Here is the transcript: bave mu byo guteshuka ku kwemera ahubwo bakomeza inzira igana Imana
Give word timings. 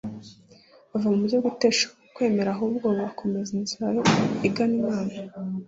bave 0.89 1.07
mu 1.15 1.21
byo 1.27 1.39
guteshuka 1.45 1.93
ku 1.99 2.05
kwemera 2.15 2.49
ahubwo 2.55 2.85
bakomeza 2.99 3.49
inzira 3.59 3.87
igana 4.47 4.73
Imana 4.81 5.13